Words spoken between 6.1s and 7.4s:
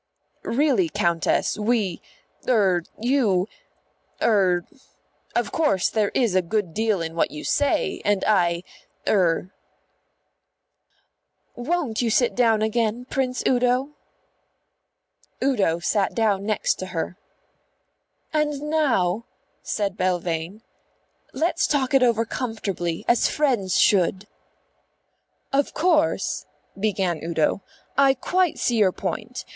is a good deal in what